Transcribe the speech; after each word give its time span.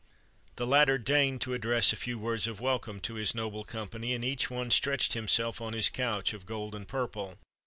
The 0.55 0.65
latter 0.65 0.97
deigned 0.97 1.41
to 1.41 1.53
address 1.53 1.93
a 1.93 1.95
few 1.95 2.17
words 2.17 2.47
of 2.47 2.59
welcome 2.59 2.99
to 3.01 3.13
his 3.13 3.35
noble 3.35 3.63
company, 3.63 4.15
and 4.15 4.25
each 4.25 4.49
one 4.49 4.71
stretched 4.71 5.13
himself 5.13 5.61
on 5.61 5.73
his 5.73 5.89
couch 5.89 6.33
of 6.33 6.47
gold 6.47 6.73
and 6.73 6.87
purple. 6.87 7.37